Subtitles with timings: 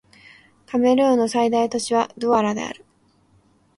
[0.65, 2.83] カメルーンの最大都市はドゥアラである